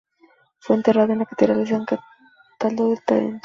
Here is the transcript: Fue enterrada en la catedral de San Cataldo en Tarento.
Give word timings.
Fue 0.57 0.75
enterrada 0.77 1.13
en 1.13 1.19
la 1.19 1.27
catedral 1.27 1.59
de 1.59 1.67
San 1.67 1.85
Cataldo 2.57 2.91
en 2.91 2.97
Tarento. 3.05 3.39